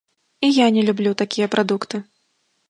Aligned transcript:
І 0.47 0.49
я 0.55 0.69
не 0.77 0.85
люблю 0.87 1.11
такія 1.21 1.49
прадукты. 1.57 2.01